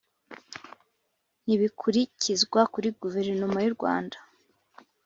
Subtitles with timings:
[1.45, 4.17] ntibikurikizwa kuri Guverinoma y u Rwanda